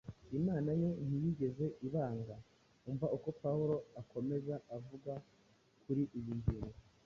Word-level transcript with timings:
Imana 0.39 0.69
yo 0.81 0.89
ntiyigeze 1.05 1.65
ibanga. 1.87 2.35
Umva 2.89 3.07
uko 3.15 3.29
Pawulo 3.41 3.75
akomeza 4.01 4.55
avuga 4.77 5.13
kuri 5.83 6.03
iyi 6.19 6.33
ngingo 6.39 6.77